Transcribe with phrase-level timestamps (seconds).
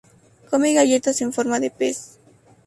[0.49, 1.97] Come galletas en forma de pez.